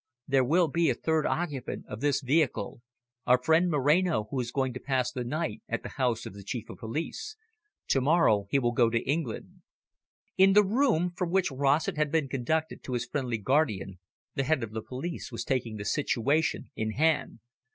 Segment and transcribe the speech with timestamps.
[0.27, 2.81] There will be a third occupant of this vehicle
[3.27, 6.43] our friend Moreno, who is going to pass the night at the house of the
[6.43, 7.35] Chief of Police.
[7.89, 9.61] To morrow he will go to England."
[10.39, 13.99] In the room from which Rossett had been conducted to his friendly guardian,
[14.33, 17.39] the head of the police was taking the situation in hand.